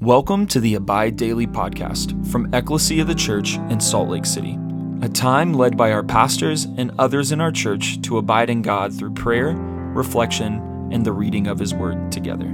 [0.00, 4.58] Welcome to the Abide Daily podcast from Ecclesia of the Church in Salt Lake City,
[5.02, 8.94] a time led by our pastors and others in our church to abide in God
[8.94, 9.52] through prayer,
[9.92, 12.46] reflection, and the reading of His Word together.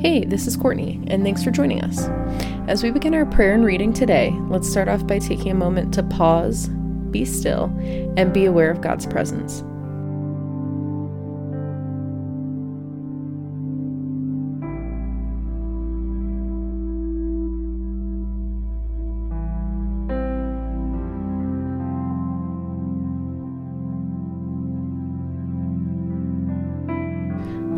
[0.00, 2.08] Hey, this is Courtney, and thanks for joining us.
[2.66, 5.94] As we begin our prayer and reading today, let's start off by taking a moment
[5.94, 6.66] to pause,
[7.12, 7.72] be still,
[8.16, 9.62] and be aware of God's presence.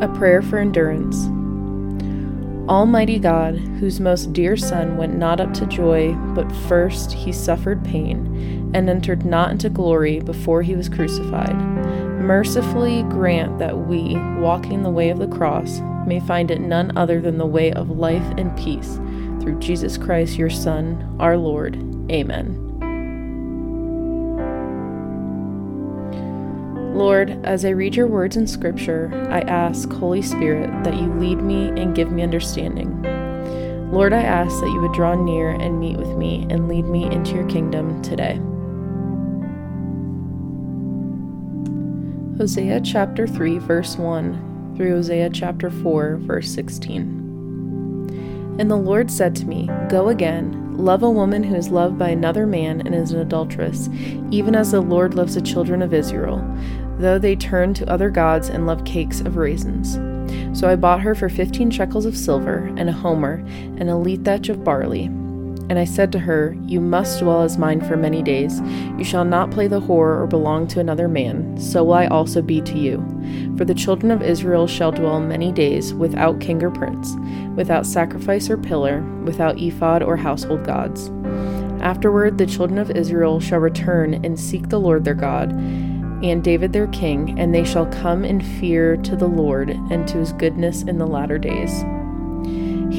[0.00, 1.26] A prayer for endurance.
[2.70, 7.84] Almighty God, whose most dear Son went not up to joy, but first he suffered
[7.84, 14.82] pain, and entered not into glory before he was crucified, mercifully grant that we, walking
[14.82, 18.26] the way of the cross, may find it none other than the way of life
[18.38, 18.96] and peace,
[19.42, 21.74] through Jesus Christ your Son, our Lord.
[22.10, 22.69] Amen.
[26.94, 31.40] Lord, as I read your words in Scripture, I ask, Holy Spirit, that you lead
[31.40, 33.00] me and give me understanding.
[33.90, 37.04] Lord, I ask that you would draw near and meet with me and lead me
[37.04, 38.40] into your kingdom today.
[42.38, 47.29] Hosea chapter 3, verse 1 through Hosea chapter 4, verse 16.
[48.58, 52.08] And the Lord said to me, Go again, love a woman who is loved by
[52.08, 53.88] another man and is an adulteress,
[54.30, 56.38] even as the Lord loves the children of Israel
[57.00, 59.94] though they turn to other gods and love cakes of raisins.
[60.58, 63.42] So I bought her for fifteen shekels of silver, and a homer,
[63.78, 65.08] and a lethech of barley.
[65.70, 68.60] And I said to her, You must dwell as mine for many days.
[68.98, 71.56] You shall not play the whore or belong to another man.
[71.60, 72.98] So will I also be to you.
[73.56, 77.14] For the children of Israel shall dwell many days without king or prince,
[77.54, 81.08] without sacrifice or pillar, without ephod or household gods.
[81.80, 86.72] Afterward, the children of Israel shall return and seek the Lord their God and David
[86.72, 90.82] their king, and they shall come in fear to the Lord and to his goodness
[90.82, 91.84] in the latter days.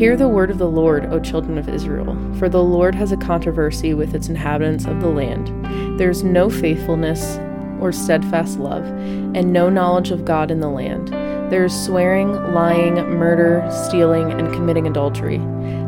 [0.01, 3.17] Hear the word of the Lord, O children of Israel, for the Lord has a
[3.17, 6.00] controversy with its inhabitants of the land.
[6.00, 7.38] There is no faithfulness
[7.79, 11.09] or steadfast love, and no knowledge of God in the land.
[11.51, 15.38] There is swearing, lying, murder, stealing, and committing adultery.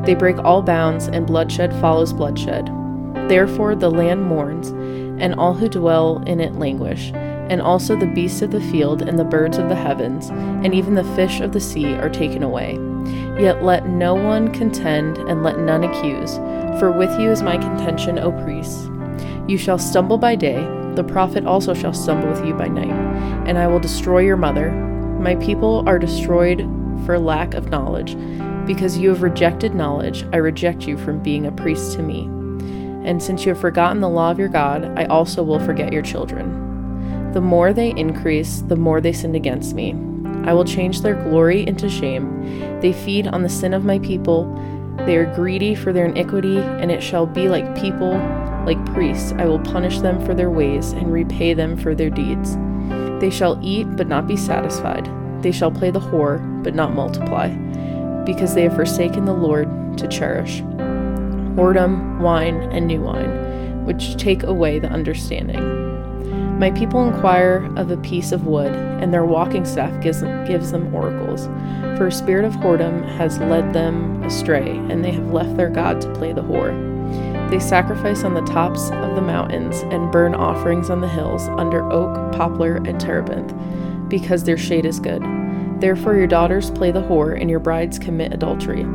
[0.06, 2.68] They break all bounds, and bloodshed follows bloodshed.
[3.28, 4.68] Therefore the land mourns,
[5.20, 9.18] and all who dwell in it languish, and also the beasts of the field and
[9.18, 12.78] the birds of the heavens, and even the fish of the sea are taken away.
[13.40, 16.36] Yet let no one contend, and let none accuse,
[16.80, 18.90] for with you is my contention, O priests.
[19.48, 20.64] You shall stumble by day,
[20.96, 22.94] the prophet also shall stumble with you by night,
[23.48, 24.72] and I will destroy your mother.
[24.72, 26.62] My people are destroyed
[27.06, 28.16] for lack of knowledge.
[28.66, 32.30] Because you have rejected knowledge, I reject you from being a priest to me.
[33.06, 36.02] And since you have forgotten the law of your God, I also will forget your
[36.02, 37.32] children.
[37.34, 39.96] The more they increase, the more they sin against me.
[40.44, 42.80] I will change their glory into shame.
[42.82, 44.46] They feed on the sin of my people.
[45.06, 48.14] They are greedy for their iniquity, and it shall be like people,
[48.66, 49.34] like priests.
[49.38, 52.58] I will punish them for their ways and repay them for their deeds.
[53.20, 55.10] They shall eat, but not be satisfied.
[55.42, 57.50] They shall play the whore, but not multiply,
[58.26, 60.62] because they have forsaken the Lord to cherish
[61.56, 65.83] whoredom, wine, and new wine, which take away the understanding.
[66.64, 70.72] My people inquire of a piece of wood, and their walking staff gives them, gives
[70.72, 71.48] them oracles.
[71.98, 76.00] For a spirit of whoredom has led them astray, and they have left their God
[76.00, 76.72] to play the whore.
[77.50, 81.84] They sacrifice on the tops of the mountains and burn offerings on the hills under
[81.92, 83.54] oak, poplar, and terebinth,
[84.08, 85.22] because their shade is good.
[85.82, 88.86] Therefore, your daughters play the whore, and your brides commit adultery.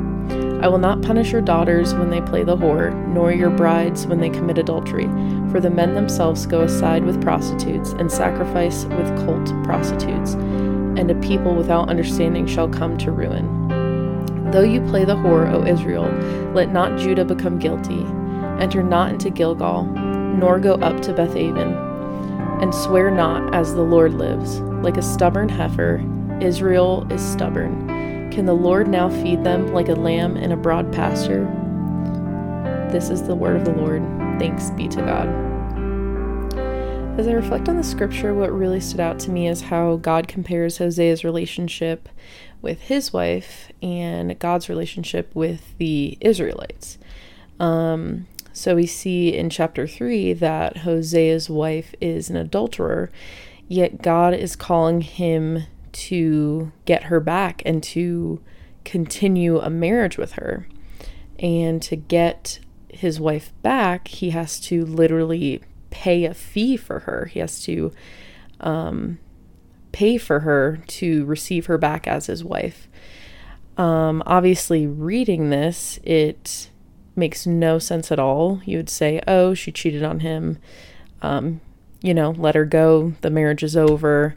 [0.61, 4.19] I will not punish your daughters when they play the whore, nor your brides when
[4.19, 5.07] they commit adultery,
[5.53, 11.15] for the men themselves go aside with prostitutes and sacrifice with cult prostitutes, and a
[11.17, 14.51] people without understanding shall come to ruin.
[14.51, 16.11] Though you play the whore, O Israel,
[16.55, 18.05] let not Judah become guilty.
[18.59, 21.73] Enter not into Gilgal, nor go up to Beth Bethaven,
[22.61, 24.59] and swear not as the Lord lives.
[24.83, 26.05] Like a stubborn heifer,
[26.41, 27.98] Israel is stubborn
[28.31, 31.45] Can the Lord now feed them like a lamb in a broad pasture?
[32.93, 34.03] This is the word of the Lord.
[34.39, 35.49] Thanks be to God.
[37.19, 40.29] As I reflect on the scripture, what really stood out to me is how God
[40.29, 42.09] compares Hosea's relationship
[42.63, 46.99] with his wife and God's relationship with the Israelites.
[47.59, 53.11] Um, so we see in chapter 3 that Hosea's wife is an adulterer,
[53.67, 55.65] yet God is calling him
[55.99, 58.41] to get her back and to
[58.85, 60.67] continue a marriage with her.
[61.39, 62.59] And to get
[62.89, 67.27] his wife back, he has to literally pay a fee for her.
[67.27, 67.93] He has to
[68.61, 69.19] um,
[69.93, 72.89] pay for her to receive her back as his wife.
[73.77, 76.71] Um, obviously, reading this, it
[77.15, 78.61] makes no sense at all.
[78.65, 80.59] You would say, oh, she cheated on him.
[81.23, 81.61] Um,
[82.01, 83.15] you know, let her go.
[83.21, 84.37] The marriage is over.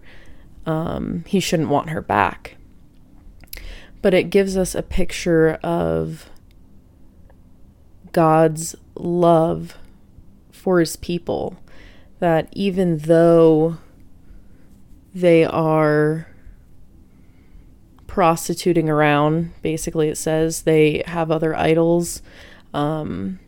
[0.66, 2.58] Um, he shouldn't want her back.
[4.02, 6.30] But it gives us a picture of
[8.12, 9.78] God's love
[10.52, 11.58] for his people
[12.20, 13.78] that even though
[15.14, 16.28] they are
[18.08, 22.22] prostituting around, basically, it says they have other idols,
[22.74, 23.40] um,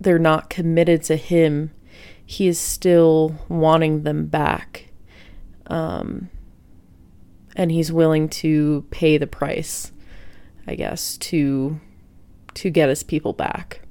[0.00, 1.72] they're not committed to him.
[2.24, 4.87] He is still wanting them back.
[5.68, 6.30] Um,
[7.56, 9.92] and he's willing to pay the price,
[10.66, 11.80] I guess, to
[12.54, 13.82] to get his people back.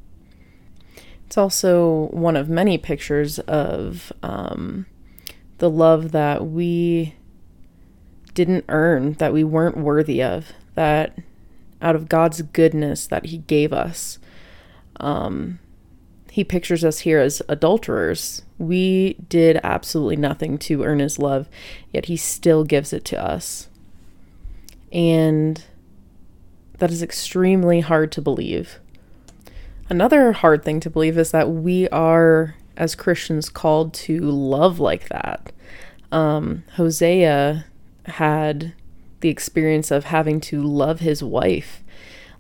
[1.26, 4.86] It's also one of many pictures of um,
[5.60, 7.16] the love that we
[8.34, 11.18] didn't earn, that we weren't worthy of, that
[11.82, 14.20] out of God's goodness that He gave us.
[15.00, 15.60] Um,
[16.38, 18.44] he pictures us here as adulterers.
[18.58, 21.48] We did absolutely nothing to earn His love,
[21.92, 23.70] yet He still gives it to us.
[24.92, 25.64] And
[26.80, 28.80] that is extremely hard to believe.
[29.90, 35.10] Another hard thing to believe is that we are, as Christians, called to love like
[35.10, 35.52] that.
[36.12, 37.66] Um, Hosea
[38.06, 38.74] had
[39.20, 41.84] the experience of having to love his wife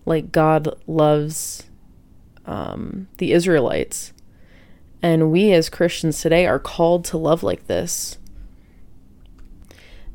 [0.05, 1.63] like God loves
[2.45, 4.13] um, the Israelites.
[5.01, 8.17] And we as Christians today are called to love like this.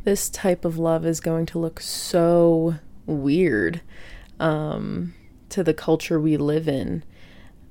[0.05, 2.77] This type of love is going to look so
[3.07, 3.81] weird
[4.41, 5.15] um,
[5.51, 7.05] to the culture we live in.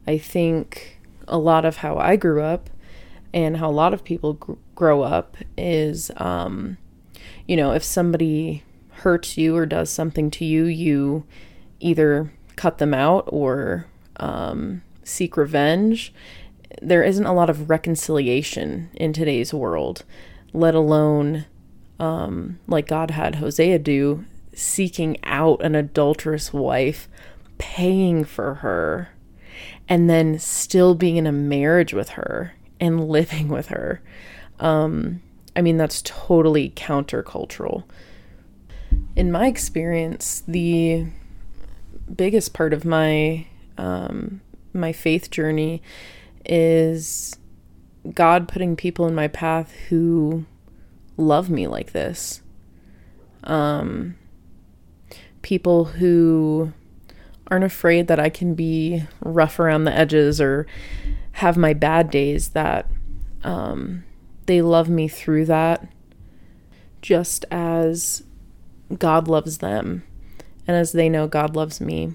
[0.08, 2.70] I think a lot of how I grew up
[3.34, 6.78] and how a lot of people gr- grow up is, um,
[7.48, 11.26] you know, if somebody hurts you or does something to you, you
[11.80, 13.88] either cut them out or
[14.18, 16.14] um, seek revenge.
[16.82, 20.04] There isn't a lot of reconciliation in today's world,
[20.54, 21.46] let alone
[22.00, 27.08] um, like God had Hosea do, seeking out an adulterous wife,
[27.60, 29.10] paying for her
[29.88, 34.02] and then still being in a marriage with her and living with her.
[34.60, 35.22] Um,
[35.56, 37.84] I mean, that's totally countercultural.
[39.16, 41.08] In my experience, the
[42.16, 44.42] biggest part of my um,
[44.74, 45.82] my faith journey
[46.46, 47.38] is
[48.14, 50.46] God putting people in my path who
[51.18, 52.42] love me like this.
[53.44, 54.16] Um,
[55.42, 56.74] people who
[57.48, 60.66] aren't afraid that I can be rough around the edges or
[61.34, 62.88] have my bad days, that
[63.44, 64.04] um,
[64.46, 65.88] they love me through that
[67.02, 68.24] just as
[68.98, 70.04] God loves them
[70.68, 72.14] and as they know God loves me.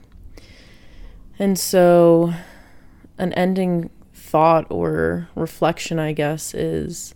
[1.39, 2.33] And so,
[3.19, 3.91] an ending
[4.27, 7.15] thought or reflection, I guess, is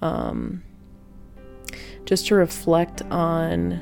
[0.00, 0.62] um,
[2.04, 3.80] just to reflect on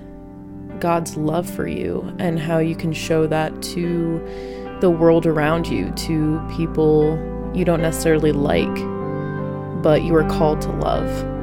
[0.81, 4.19] God's love for you and how you can show that to
[4.81, 7.17] the world around you, to people
[7.55, 8.75] you don't necessarily like,
[9.83, 11.38] but you are called to love.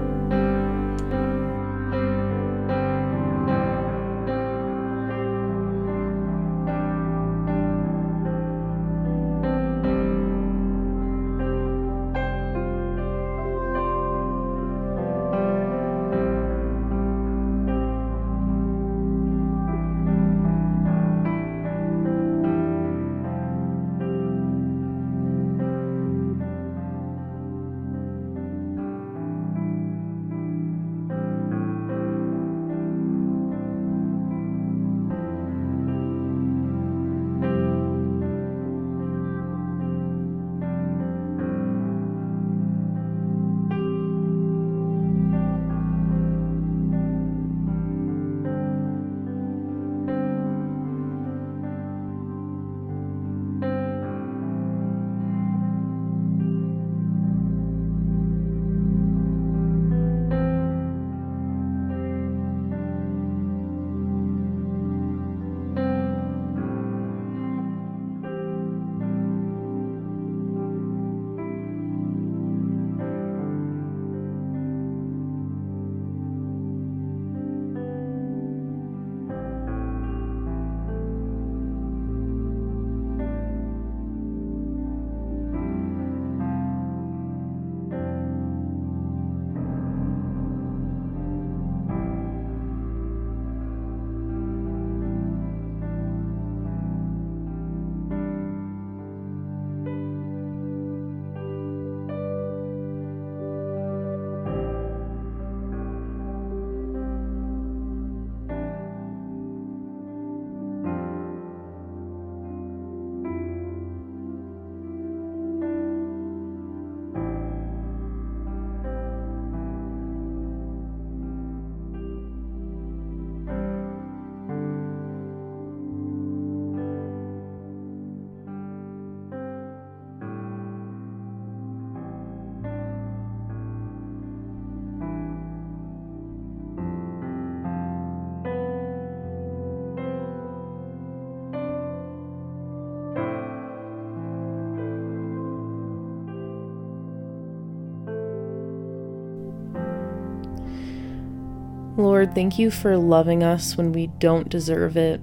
[152.25, 155.21] Lord, thank you for loving us when we don't deserve it,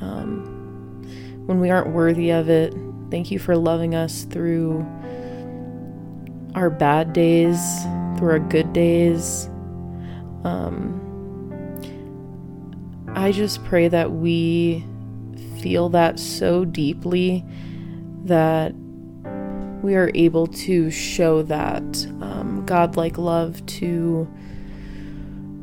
[0.00, 1.04] um,
[1.46, 2.74] when we aren't worthy of it.
[3.12, 4.84] Thank you for loving us through
[6.56, 7.60] our bad days,
[8.18, 9.46] through our good days.
[10.42, 11.00] Um,
[13.14, 14.84] I just pray that we
[15.60, 17.44] feel that so deeply
[18.24, 18.74] that
[19.80, 21.84] we are able to show that
[22.20, 24.28] um, godlike love to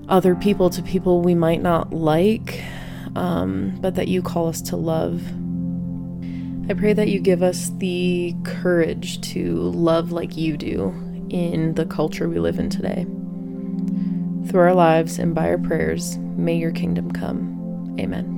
[0.09, 2.63] other people, to people we might not like,
[3.15, 5.21] um, but that you call us to love.
[6.69, 10.89] I pray that you give us the courage to love like you do
[11.29, 13.05] in the culture we live in today.
[14.49, 17.95] Through our lives and by our prayers, may your kingdom come.
[17.99, 18.32] Amen.